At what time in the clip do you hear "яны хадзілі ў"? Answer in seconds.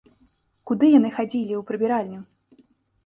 0.97-1.61